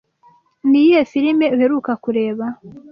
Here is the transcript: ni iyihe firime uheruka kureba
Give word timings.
ni 0.69 0.77
iyihe 0.81 1.01
firime 1.11 1.45
uheruka 1.55 1.91
kureba 2.03 2.45